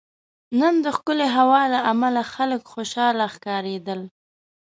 [0.59, 4.01] نن دښکلی هوا له عمله خلک خوشحاله ښکاریدل